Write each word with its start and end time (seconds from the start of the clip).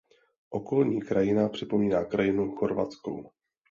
Okolní 0.49 1.01
krajina 1.01 1.49
připomíná 1.49 2.05
krajinu 2.05 2.51
chorvatskou. 2.55 3.29